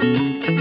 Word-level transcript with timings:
Thank 0.00 0.48
you. 0.48 0.59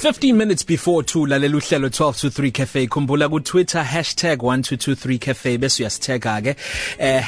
15 0.00 0.32
minutes 0.32 0.64
before 0.64 1.02
2 1.02 1.26
lalela 1.26 1.56
uhlelo 1.56 1.88
12 1.88 2.20
to 2.20 2.30
3 2.30 2.50
cafe. 2.50 2.86
Khumbula 2.86 3.28
ku 3.28 3.40
Twitter 3.40 3.82
#1223cafe 3.84 5.58
bese 5.58 5.82
uyasitagga 5.82 6.40
ke 6.42 6.56
eh 6.98 7.20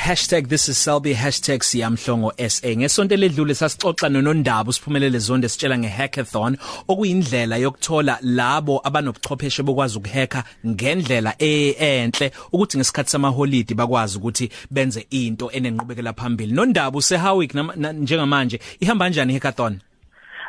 #this 0.48 0.68
is 0.68 0.78
Selby 0.78 1.12
#siyamhlongo 1.14 2.32
SA 2.38 2.76
ngesonto 2.76 3.16
ledlule 3.16 3.54
sasixoxa 3.54 4.08
nonondaba 4.08 4.70
usiphumelele 4.70 5.18
zonke 5.18 5.48
sitshela 5.48 5.78
ngehackathon. 5.78 6.56
Okuyindlela 6.88 7.56
yokuthola 7.58 8.18
labo 8.22 8.80
abanobuchwepheshe 8.84 9.62
bokwazi 9.62 9.98
ukuhacka 9.98 10.44
ngendlela 10.66 11.34
enhle 11.38 12.32
ukuthi 12.52 12.78
ngesikhathi 12.78 13.10
samaholiday 13.10 13.76
bakwazi 13.76 14.18
ukuthi 14.18 14.50
benze 14.70 15.06
into 15.10 15.50
enenqubekela 15.50 16.12
phambili. 16.12 16.52
Nondaba 16.54 16.98
useHowick 16.98 17.54
njengamanje 17.76 18.60
ihamba 18.80 19.04
kanjani 19.04 19.34
hackathon 19.34 19.80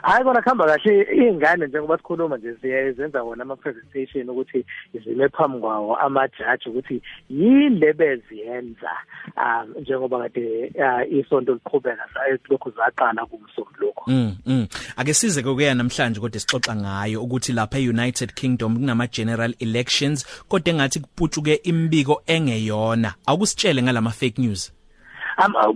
hayi 0.03 0.23
kona 0.23 0.41
kuhamba 0.41 0.66
kahle. 0.66 1.07
Iy'ngane 1.16 1.67
njengoba 1.67 1.98
sikhuluma 1.98 2.38
nje 2.38 2.55
siyenza 2.62 3.23
wona 3.23 3.43
ama-presentation 3.43 4.29
ukuthi 4.29 4.66
zime 5.05 5.29
phambi 5.29 5.59
kwawo 5.59 5.95
amajaji 5.98 6.70
ukuthi 6.70 7.02
yini 7.29 7.70
le 7.70 7.93
beziyenza 7.93 8.91
um 9.38 9.81
njengoba 9.81 10.20
kade 10.20 10.71
uh, 10.76 11.13
isonto 11.13 11.53
liqhubeka 11.53 12.05
lokhu 12.49 12.71
zaqala 12.71 13.26
kumsombuluko 13.26 14.03
mm, 14.07 14.35
mm. 14.45 14.67
ake 14.98 15.13
size 15.13 15.43
kuya 15.43 15.76
namhlanje 15.76 16.20
kodwa 16.20 16.40
sixoxa 16.40 16.76
ngayo 16.76 17.23
ukuthi 17.23 17.54
lapha 17.54 17.79
e-United 17.79 18.34
Kingdom 18.34 18.76
kunama 18.77 19.07
general 19.07 19.55
elections 19.59 20.26
kodwa 20.48 20.73
engathi 20.73 20.99
kuputshuke 20.99 21.55
imbiko 21.55 22.23
engeyona. 22.27 23.13
Akusitshele 23.26 23.84
ngalama 23.84 24.09
fake 24.12 24.41
news? 24.41 24.71
um 24.71 24.82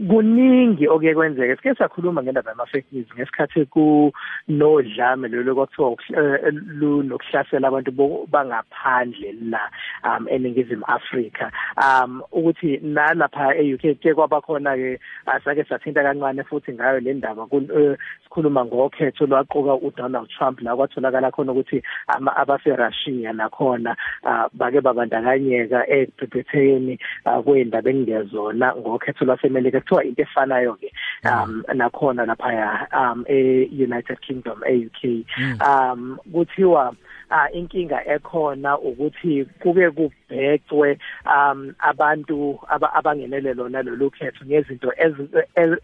kuningi 0.07 0.88
okuye 0.88 1.13
kwenzeke 1.16 1.55
sike 1.55 1.75
sakhuluma 1.75 2.23
ngendaba 2.23 2.52
yama 2.52 2.66
fake 2.66 2.88
news 2.91 3.07
ngesikhathi 3.16 3.66
ku 3.66 4.11
nodlame 4.47 5.27
lelo 5.27 5.55
kwathiwa 5.55 5.97
eh, 6.14 6.53
lunokuhlasela 6.53 7.67
abantu 7.67 7.91
bangaphandle 8.27 9.33
la 9.49 9.61
um 10.03 10.27
eningizimu 10.27 10.86
Afrika. 10.88 11.52
Um 11.77 12.22
ukuthi 12.31 12.80
nalapha 12.83 13.55
eUK 13.55 13.99
ke 13.99 14.14
kwaba 14.14 14.41
khona 14.41 14.75
ke 14.75 14.99
asake 15.25 15.64
sathinta 15.64 16.03
kancane 16.03 16.44
futhi 16.44 16.73
ngayo 16.73 16.99
le 16.99 17.14
ndaba. 17.14 17.47
Eh, 17.52 17.97
sikhuluma 18.23 18.66
ngokhetho 18.66 19.25
lwaqoka 19.25 19.75
uDonald 19.81 20.30
Trump 20.30 20.61
la 20.61 20.75
kwatholakala 20.75 21.31
khona 21.31 21.52
ukuthi 21.52 21.81
abase 22.08 22.75
Russia 22.75 23.33
nakhona 23.33 23.95
ah, 24.23 24.49
bake 24.53 24.81
babandakanyeka 24.81 25.88
ekuphephetheni 25.89 26.99
ah, 27.25 27.42
kwendaba 27.42 27.89
engezona 27.89 28.75
ngokhetho 28.75 29.25
lwasemelika 29.48 29.81
kuthiwa 29.81 30.03
into 30.03 30.22
efanayo 30.22 30.73
ke 30.76 30.94
um 31.26 31.64
nakhona 31.73 32.26
lapha 32.26 32.88
um 32.94 33.26
e-United 33.28 34.20
Kingdom 34.22 34.62
e-UK 34.64 35.26
mm. 35.38 35.62
um 35.62 36.18
kuthiwa 36.32 36.96
uh, 37.32 37.56
inkinga 37.56 38.06
ekhona 38.06 38.80
ukuthi 38.80 39.45
kuke 39.60 39.90
kubhecwe 39.92 40.98
um 41.26 41.73
abantu 41.80 42.60
abangenele 42.94 43.54
lona 43.54 43.82
lolu 43.82 44.12
khetho 44.12 44.45
ngezinto 44.45 44.92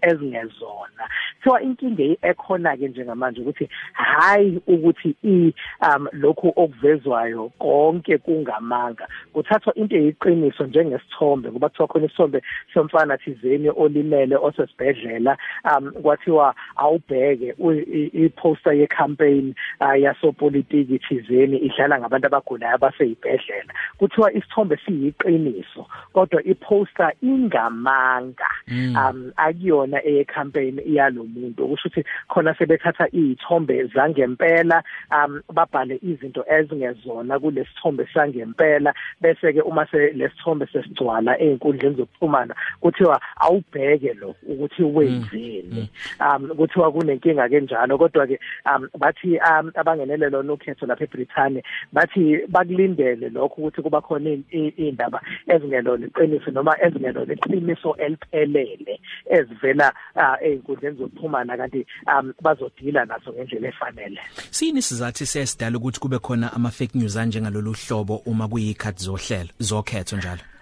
ezingezona. 0.02 1.04
So 1.44 1.59
inkinga 1.59 2.17
ekhona 2.22 2.78
ke 2.78 2.88
njengamanje 2.88 3.42
ukuthi 3.42 3.70
hayi 3.94 4.61
ukuthi 4.67 5.16
i 5.23 5.54
um 5.81 6.08
lokhu 6.14 6.54
okuvezwayo 6.56 7.52
konke 7.59 8.17
kungamanga. 8.17 9.08
Kuthathwa 9.34 9.73
into 9.76 9.95
eyiqiniso 9.95 10.66
njengesithombe 10.66 11.52
kuba 11.52 11.70
kuthiwa 11.70 11.88
khona 11.88 12.06
isithombe 12.06 12.42
somfana 12.73 13.17
thizeni 13.17 13.70
olimele 13.70 14.36
osesibhedlela. 14.36 15.22
Um 15.63 15.91
kwathiwa 15.91 16.55
awubheke 16.75 17.55
i-poster 18.13 18.73
ye-campaign 18.73 19.55
uh, 19.81 20.02
yasopolitiki 20.02 20.99
thizeni 20.99 21.23
thizeni 21.23 21.57
idlala 21.57 21.99
ngabantu 21.99 22.27
abagulayo 22.27 22.75
abaseyibhedlela. 22.75 23.73
Kuthiwa 23.98 24.33
isithombe 24.33 24.77
siyiqiniso 24.86 25.87
kodwa 26.14 26.43
iposter 26.43 27.14
ingamanga. 27.21 28.48
Mm. 28.67 28.95
um 28.95 29.31
akuyona 29.37 30.03
ecampaign 30.05 30.80
yalomuntu 30.86 31.67
kusho 31.67 31.89
ukuthi 31.93 32.03
khona 32.27 32.55
sebethatha 32.55 33.08
izithombe 33.11 33.86
zangempela 33.93 34.83
um 35.11 35.42
babhale 35.53 35.99
izinto 36.02 36.45
ezingezona 36.48 37.39
kulesithombe 37.39 38.08
sangempela 38.14 38.93
bese 39.21 39.53
ke 39.53 39.61
uma 39.61 39.86
lesithombe 39.92 40.65
sesigcwala 40.71 41.37
einkundleni 41.39 41.95
zokuxhumana 41.95 42.55
kuthiwa 42.81 43.19
awubheke 43.39 44.14
lo 44.14 44.36
ukuthi 44.48 44.83
wenzeni 44.83 45.12
mm. 45.13 45.87
um 46.19 46.47
kuthiwa 46.55 46.91
kunenkinga 46.91 47.49
kenjalo 47.49 47.97
kodwa 47.97 48.27
ke 48.27 48.39
um 48.65 48.87
bathi 48.99 49.39
um 49.39 49.71
abangenele 49.75 50.29
lona 50.29 50.53
ukhetho 50.53 50.85
lapha 50.85 51.03
eBrithani 51.03 51.63
bathi 51.91 52.37
bakulindele 52.47 53.29
lokho 53.29 53.61
ukuthi 53.61 53.81
kuba 53.81 54.01
khona 54.01 54.37
indaba 54.77 55.21
ezingelona 55.47 56.07
iqiniso 56.07 56.51
noma 56.51 56.75
ezingelona 56.81 57.33
iqiniso 57.33 57.95
eliphelele 57.97 58.99
ezivela 59.29 59.93
einkundleni 60.41 60.97
zokuxhumana 60.97 61.57
kanti 61.57 61.85
um 62.07 62.33
bazodila 62.41 63.05
nazo 63.05 63.33
ngendlela 63.33 63.67
efanele. 63.67 64.19
Sini 64.51 64.81
sizathu 64.81 65.25
sesidala 65.25 65.77
ukuthi 65.77 65.99
kube 65.99 66.19
khona 66.19 66.53
ama 66.53 66.71
fake 66.71 66.97
news 66.97 67.17
anjengalolu 67.17 67.73
hlobo 67.73 68.15
uma 68.25 68.47
kuyikhathi 68.47 69.03
zohlelo 69.03 69.49
zokhetho 69.59 70.17
njalo? 70.17 70.52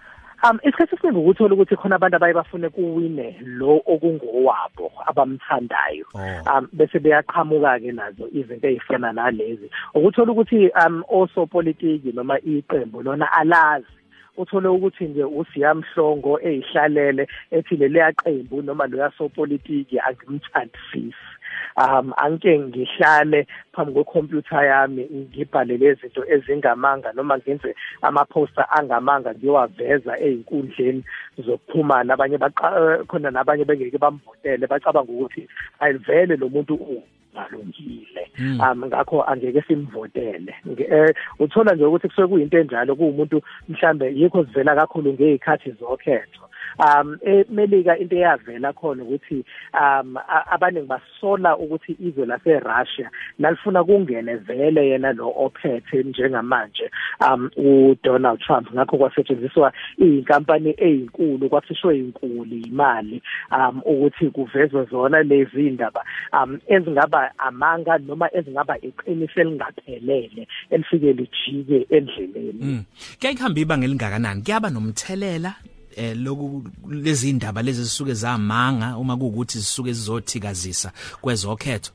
Um 0.44 0.60
isikhathi 0.64 0.96
esiningi 0.96 1.20
ukuthola 1.20 1.54
ukuthi 1.54 1.76
khona 1.76 1.96
abantu 1.96 2.16
abaye 2.16 2.34
bafune 2.34 2.70
kuwine 2.70 3.38
lo 3.46 3.82
okungowabo 3.86 4.92
abamthandayo. 5.06 6.06
Oh. 6.16 6.58
Um 6.58 6.68
bese 6.74 6.98
beyaqhamuka 7.00 7.80
ke 7.80 7.92
nazo 7.92 8.26
izinto 8.34 8.68
ezifana 8.68 9.14
nalezi. 9.14 9.70
Ukuthola 9.94 10.32
ukuthi 10.32 10.72
um 10.74 11.04
osopolitiki 11.10 12.12
noma 12.12 12.40
iqembu 12.40 13.04
lona 13.04 13.32
alazi 13.32 14.02
uthole 14.38 14.68
ukuthi 14.68 15.06
nje 15.06 15.24
usiyamhlongo 15.24 16.40
ezihlalele 16.42 17.28
ethi 17.52 17.76
leliya 17.76 18.14
qembu 18.14 18.62
noma 18.62 18.88
lo 18.88 18.98
yasopolitiki 18.98 20.00
angimthandisisi 20.00 21.32
um 21.78 22.14
angike 22.18 22.60
ngihlale 22.60 23.48
phambi 23.74 23.94
kwekhompyutha 23.94 24.66
yami 24.66 25.04
ngibhale 25.12 25.78
lezi 25.78 26.02
zinto 26.02 26.24
ezingamanga 26.34 27.14
noma 27.14 27.38
ngenze 27.38 27.76
ama-poster 28.02 28.66
angamanga 28.78 29.34
ngiyowaveza 29.34 30.20
ey'nkundleni 30.20 31.04
zokuxhumana 31.46 32.14
abanye 32.14 32.38
khona 33.08 33.32
nabanye 33.32 33.66
bengeke 33.66 33.98
bamvotele 33.98 34.68
bacabanga 34.68 35.12
ukuthi 35.12 35.48
ayivele 35.80 36.36
lo 36.36 36.50
muntu 36.50 36.76
balungile 37.34 38.32
hmm. 38.36 38.60
um 38.60 38.86
ngakho 38.86 39.24
angeke 39.24 39.62
simvotele. 39.62 40.56
Eh, 40.78 41.16
uthola 41.40 41.76
nje 41.76 41.86
ukuthi 41.86 42.08
kusuke 42.08 42.28
kuyinto 42.28 42.58
enjalo 42.58 42.96
kuwumuntu 42.96 43.42
mhlambe 43.70 44.14
yikho 44.16 44.46
sivela 44.46 44.76
kakhulu 44.76 45.14
ngezikhathi 45.14 45.72
zokhetho 45.72 46.51
um 46.80 47.18
emelika 47.22 47.98
into 47.98 48.16
eyavela 48.16 48.74
khona 48.74 49.04
ukuthi 49.04 49.46
um 49.74 50.18
abaningi 50.52 50.88
basola 50.88 51.58
ukuthi 51.58 51.96
izwe 52.00 52.26
lase 52.26 52.60
Russia 52.60 53.10
nalifuna 53.40 53.84
kungene 53.84 54.36
vele 54.36 54.90
yena 54.90 55.14
lo 55.14 55.34
ophethe 55.36 56.04
njengamanje 56.04 56.92
um 57.20 57.50
uDonald 57.58 58.40
Trump. 58.40 58.74
Ngakho 58.74 58.98
kwasetshenziswa 58.98 59.74
inkampani 59.98 60.76
ezinkulu 60.78 61.50
kwathishwe 61.50 61.98
inkulu 61.98 62.56
imali 62.68 63.22
um 63.52 63.82
ukuthi 63.86 64.30
kuvezwe 64.30 64.86
zona 64.86 65.24
lezi 65.24 65.68
indaba 65.68 66.06
um 66.34 66.60
ezingaba 66.68 67.32
amanga 67.38 67.98
noma 67.98 68.30
ezingaba 68.34 68.78
iqiniso 68.78 69.42
elingaphelele 69.42 70.48
elifike 70.70 71.14
lijike 71.14 71.88
endleleni. 71.90 72.62
Mm. 72.62 72.84
kuyayikhamba 73.20 73.60
ibanga 73.60 73.86
elingakanani? 73.86 74.42
Kuyaba 74.42 74.70
nomthelela 74.70 75.54
eh 75.96 76.18
loku 76.18 76.64
lezi 76.90 77.30
indaba 77.30 77.62
lezi 77.62 77.84
zisuke 77.84 78.14
zamanga 78.14 78.98
uma 78.98 79.18
kuukuthi 79.18 79.58
zisuke 79.60 79.94
zizothikazisa 79.94 80.92
kwezokhetho. 81.22 81.92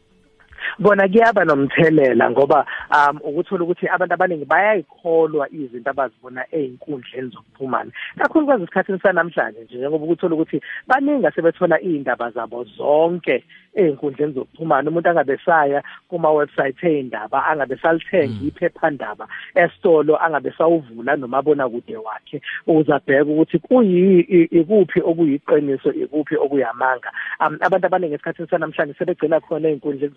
Bona 0.78 1.08
kuyaba 1.08 1.44
nomthelela 1.44 2.30
ngoba 2.30 2.66
um 2.90 3.20
ukuthola 3.24 3.64
ukuthi 3.64 3.88
abantu 3.88 4.14
abaningi 4.14 4.44
bayayikholwa 4.44 5.48
izinto 5.50 5.90
abazibona 5.90 6.44
einkundleni 6.52 7.30
zokuxhumana. 7.30 7.90
Kakhulukazi 8.18 8.62
esikhathini 8.62 8.98
sanamhlanje 8.98 9.60
nje 9.60 9.78
njengoba 9.78 10.04
ukuthola 10.04 10.34
ukuthi 10.34 10.60
baningi 10.86 11.26
asebethola 11.26 11.80
izindaba 11.80 12.30
zabo 12.30 12.64
zonke 12.64 13.44
einkundleni 13.74 14.32
zokuxhumana. 14.32 14.90
Umuntu 14.90 15.08
angabe 15.08 15.38
saya 15.44 15.82
kuma 16.08 16.30
website 16.30 16.82
eindaba 16.84 17.46
angabe 17.46 17.76
salithenga 17.76 18.40
mm. 18.42 18.48
iphephandaba 18.48 19.28
esitolo 19.54 20.22
angabe 20.24 20.52
sawuvula 20.58 21.16
nomabona 21.16 21.68
kude 21.68 21.96
wakhe 21.96 22.42
ukuze 22.66 22.92
abheke 22.92 23.30
ukuthi 23.30 23.58
kuyi 23.58 24.20
ikuphi 24.50 25.00
okuyiqiniso 25.00 25.92
ikuphi 25.92 26.36
okuyamanga. 26.36 27.10
Um 27.40 27.58
abantu 27.60 27.86
abaningi 27.86 28.14
esikhathini 28.14 28.48
sanamhlanje 28.48 28.94
sebegcina 28.98 29.40
khona 29.40 29.68
einkundleni 29.68 30.14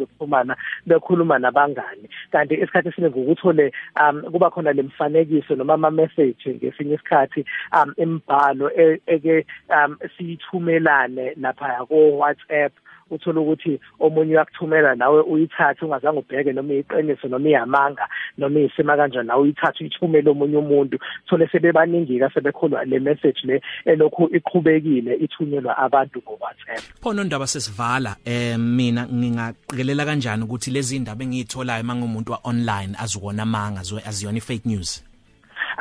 zokuxhumana 0.50 0.56
bekhuluma 0.88 1.40
nabangani. 1.40 2.10
Kanti 2.32 2.56
isikhathi 2.56 2.90
esiningi 2.90 3.20
ukuthole 3.20 3.72
um 4.00 4.22
kuba 4.32 4.50
khona 4.50 4.74
lemfanekiso 4.74 5.56
noma 5.56 5.74
ama 5.74 5.92
message 5.92 6.46
ngesinye 6.48 6.96
isikhathi 6.96 7.46
um 7.74 7.94
imibhalo 7.98 8.72
e, 8.78 9.02
eke 9.08 9.46
um 9.70 9.98
siyithumelane 10.18 11.34
lapha 11.38 11.86
ko 11.88 12.18
WhatsApp 13.10 13.12
uthola 13.12 13.42
ukuthi 13.42 13.80
omunye 14.00 14.34
uyakuthumela 14.34 14.96
nawe 14.96 15.22
uyithathe 15.22 15.86
ungazange 15.86 16.20
ubheke 16.20 16.54
noma 16.54 16.74
iqiniso 16.74 17.28
noma 17.28 17.50
iyamanga 17.50 18.08
noma 18.38 18.60
isima 18.60 18.98
kanjani 18.98 19.28
nawe 19.28 19.42
uyithathe 19.42 19.84
uyithumele 19.84 20.30
omunye 20.30 20.58
umuntu. 20.58 21.00
Thole 21.28 21.48
sebebaningi 21.52 22.20
ka 22.20 22.30
sebekholwa 22.30 22.86
le 22.86 23.00
message 23.00 23.42
le 23.44 23.62
elokhu 23.86 24.30
iqhubekile 24.36 25.16
ithunyelwa 25.16 25.78
abantu 25.78 26.20
ngo 26.20 26.38
WhatsApp 26.42 27.02
phono 27.02 27.24
ndaba 27.24 27.48
sesivala 27.48 28.16
eh 28.26 28.58
mina 28.58 29.08
ngingaqikelela 29.08 30.06
kanjani 30.06 30.44
ukuthi 30.44 30.72
lezi 30.72 30.96
indaba 30.96 31.24
engiyitholayo 31.24 31.84
mangumuntu 31.84 32.32
wa 32.32 32.40
online 32.44 32.96
aziwona 32.98 33.46
manga 33.46 33.80
aziyona 33.80 34.38
i-fake 34.38 34.66
news? 34.66 35.09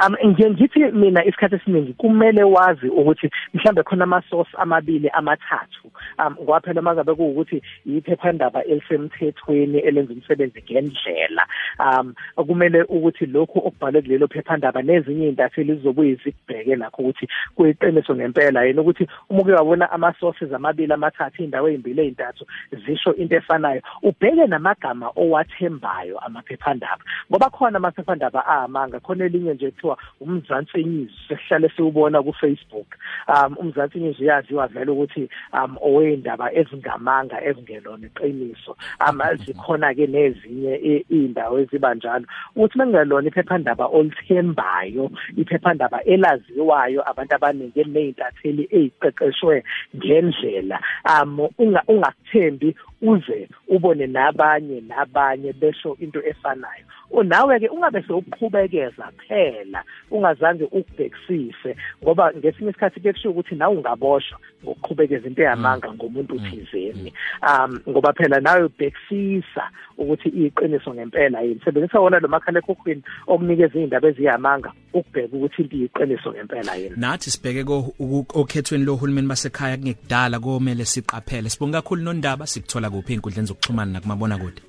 Um 0.06 0.30
ngiye 0.30 0.50
ngithi 0.50 0.78
mina 0.92 1.24
isikhathi 1.24 1.54
esiningi 1.56 1.92
kumele 1.92 2.42
wazi 2.42 2.88
ukuthi 2.88 3.30
mhlambe 3.54 3.82
khona 3.82 4.04
ama 4.04 4.22
source 4.30 4.50
amabili 4.58 5.08
amathathu. 5.08 5.90
Um 6.18 6.36
ngoba 6.42 6.60
phela 6.60 6.82
mangabe 6.82 7.14
kuukuthi 7.14 7.62
iphephandaba 7.86 8.64
elisemthethweni 8.64 9.78
elenza 9.78 10.12
umsebenzi 10.12 10.62
ngendlela. 10.62 11.46
Um 11.78 12.14
kumele 12.46 12.82
ukuthi 12.82 13.26
lokhu 13.26 13.58
okubhalwe 13.58 14.02
kulelo 14.02 14.28
phephandaba 14.28 14.82
nezinye 14.82 15.28
intatheli 15.28 15.74
zizobuye 15.74 16.14
zikubheke 16.14 16.76
nakho 16.76 17.02
ukuthi 17.02 17.28
kuyiqiniso 17.54 18.14
ngempela 18.14 18.64
yena 18.64 18.80
ukuthi 18.82 19.06
uma 19.30 19.40
uke 19.40 19.52
wabona 19.52 19.90
ama 19.90 20.14
sources 20.20 20.52
amabili 20.52 20.92
amathathu 20.92 21.42
indawo 21.42 21.68
ezimbili 21.68 22.02
ezintathu 22.02 22.46
zisho 22.86 23.14
into 23.14 23.36
efanayo 23.36 23.82
ubheke 24.02 24.46
namagama 24.46 25.10
owathembayo 25.16 26.18
amaphephandaba. 26.18 27.02
Ngoba 27.30 27.50
khona 27.50 27.76
amaphephandaba 27.76 28.46
amanga 28.46 29.00
khona 29.00 29.24
elinye 29.24 29.54
nje 29.54 29.70
kuthiwa 29.88 29.98
umzansi 30.20 30.84
news 30.84 31.12
sesihlale 31.28 31.68
siwubona 31.76 32.22
ku 32.22 32.32
Facebook 32.32 32.96
um 33.28 33.56
umzansi 33.58 33.98
news 33.98 34.20
uyaziwa 34.20 34.66
vele 34.66 34.90
ukuthi 34.90 35.28
um 35.52 35.76
owendaba 35.80 36.52
ezingamanga 36.52 37.44
ezingelona 37.44 38.06
iqiniso 38.06 38.76
um 39.00 39.20
zikhona 39.44 39.94
ke 39.94 40.06
nezinye 40.06 41.04
indawo 41.10 41.58
ezibanjalo 41.60 42.26
ukuthi 42.56 42.78
mengelona 42.78 43.28
iphephandaba 43.28 43.86
olithembayo 43.86 45.10
iphephandaba 45.36 46.04
elaziwayo 46.04 47.00
abantu 47.08 47.34
abaningi 47.34 47.80
elineyintatheli 47.80 48.68
eziqeqeshwe 48.70 49.64
ngendlela 49.96 50.80
um 51.04 51.48
ungakuthembi 51.58 52.74
uze 53.02 53.48
ubone 53.68 54.06
nabanye 54.06 54.80
nabanye 54.80 55.52
besho 55.52 55.96
into 56.00 56.20
efanayo. 56.26 56.84
Unawe 57.10 57.60
ke 57.60 57.68
ungabe 57.68 58.02
sewuqhubekeza 58.02 59.12
phela 59.28 59.84
ungazange 60.10 60.64
ukubhekisise 60.64 61.76
ngoba 62.02 62.32
ngesinye 62.36 62.70
isikhathi 62.70 63.00
bekusho 63.00 63.30
ukuthi 63.30 63.54
nawe 63.54 63.76
ungaboshwa 63.76 64.38
ngokuqhubekeza 64.64 65.26
into 65.28 65.42
yamanga 65.42 65.92
ngomuntu 65.92 66.34
uthizeni 66.88 67.12
um 67.42 67.80
ngoba 67.88 68.12
phela 68.12 68.40
nawe 68.40 68.64
ubhekisisa 68.64 69.70
ukuthi 69.98 70.28
iqiniso 70.28 70.94
ngempela 70.94 71.40
yini? 71.40 71.60
Sebenzisa 71.64 72.00
wona 72.00 72.18
lo 72.18 72.28
makhala 72.28 72.58
ekhukhwini 72.58 73.02
okunikeza 73.26 73.78
izindaba 73.78 74.08
eziyamanga 74.08 74.72
ukubheka 74.92 75.36
ukuthi 75.36 75.62
into 75.62 75.76
iqiniso 75.76 76.32
ngempela 76.32 76.74
yini. 76.76 76.96
Nathi 76.96 77.30
sibheke 77.30 77.64
okhethweni 78.34 78.84
lohulumeni 78.84 79.28
basekhaya 79.28 79.76
kungekudala 79.76 80.40
komele 80.40 80.84
siqaphele. 80.84 81.50
Sibonga 81.50 81.82
kakhulu 81.82 82.02
nondaba 82.02 82.46
sikuthola 82.46 82.90
kuphi 82.90 83.14
inkundleni 83.14 83.48
zokuxhumana 83.48 83.92
nakumabona 83.92 84.38
kude 84.38 84.67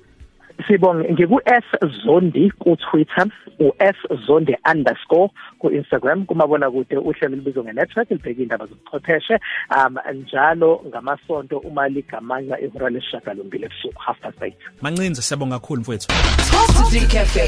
sibonge 0.68 1.12
ngiku 1.12 1.40
S 1.44 1.64
Zondi 2.04 2.50
ku 2.58 2.76
Twitter 2.76 3.26
u 3.58 3.72
S 3.78 3.96
Zondi 4.26 4.56
underscore 4.72 5.30
ku 5.58 5.70
Instagram 5.70 6.24
kumabona 6.24 6.70
kude 6.70 6.96
uhlelo 6.96 7.36
libizwa 7.36 7.64
nge-network 7.64 8.10
libheka 8.10 8.42
indaba 8.42 8.66
zobuchwepheshe 8.66 9.38
um 9.76 9.96
njalo 10.14 10.82
ngamasonto 10.88 11.58
uma 11.58 11.88
ligamanya 11.88 12.60
ihora 12.60 12.90
lesishagalombili 12.90 13.64
ebusuku 13.64 14.02
half 14.02 14.20
past 14.20 14.38
8 14.38 14.52
mancinze 14.82 15.22
siyabonga 15.22 15.58
kakhulu 15.58 15.80
mfowethu 15.80 16.08
Coffee 16.50 17.06
Cafe 17.06 17.44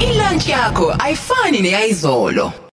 ilunch 0.00 0.48
yakho 0.48 0.94
ayifani 0.98 1.60
neyizolo 1.62 2.52